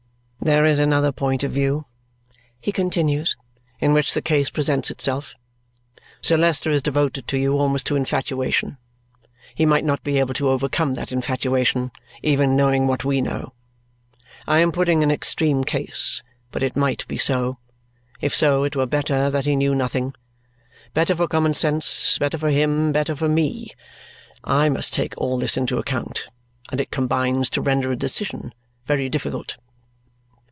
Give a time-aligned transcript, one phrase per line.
[0.43, 1.85] "There is another point of view,"
[2.59, 3.37] he continues,
[3.79, 5.35] "in which the case presents itself.
[6.19, 8.77] Sir Leicester is devoted to you almost to infatuation.
[9.53, 11.91] He might not be able to overcome that infatuation,
[12.23, 13.53] even knowing what we know.
[14.47, 17.59] I am putting an extreme case, but it might be so.
[18.19, 20.15] If so, it were better that he knew nothing.
[20.95, 23.73] Better for common sense, better for him, better for me.
[24.43, 26.29] I must take all this into account,
[26.71, 28.55] and it combines to render a decision
[28.87, 29.57] very difficult."